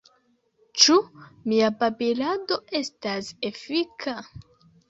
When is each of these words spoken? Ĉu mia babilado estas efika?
Ĉu 0.83 0.95
mia 1.53 1.69
babilado 1.83 2.57
estas 2.81 3.31
efika? 3.51 4.17